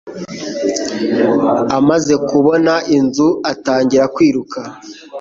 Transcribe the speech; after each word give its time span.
Amaze 1.77 2.13
kubona 2.27 2.73
inzu, 2.97 3.27
atangira 3.51 4.05
kwiruka. 4.15 4.59